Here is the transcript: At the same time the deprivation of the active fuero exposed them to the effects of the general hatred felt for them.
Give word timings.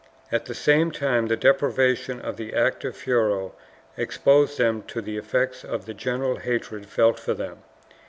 At 0.31 0.45
the 0.45 0.55
same 0.55 0.89
time 0.89 1.27
the 1.27 1.37
deprivation 1.37 2.19
of 2.21 2.35
the 2.35 2.55
active 2.55 2.97
fuero 2.97 3.51
exposed 3.95 4.57
them 4.57 4.81
to 4.87 4.99
the 4.99 5.15
effects 5.17 5.63
of 5.63 5.85
the 5.85 5.93
general 5.93 6.37
hatred 6.37 6.87
felt 6.87 7.19
for 7.19 7.35
them. 7.35 7.59